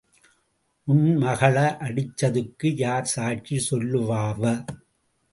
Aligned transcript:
உன் 0.87 1.17
மகள 1.17 1.57
அடிச்சதுக்கு 1.81 2.67
யார் 2.75 3.05
சாட்சி 3.05 3.57
சொல்லுவாவ? 3.69 4.41